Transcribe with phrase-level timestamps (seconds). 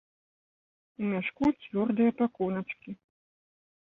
[1.01, 2.91] У мяшку цвёрдыя пакуначкі.